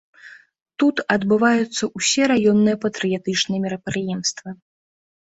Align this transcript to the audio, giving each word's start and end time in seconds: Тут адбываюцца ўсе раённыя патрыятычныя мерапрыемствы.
Тут 0.83 1.01
адбываюцца 1.15 1.83
ўсе 1.99 2.23
раённыя 2.31 2.77
патрыятычныя 2.85 3.59
мерапрыемствы. 3.67 4.49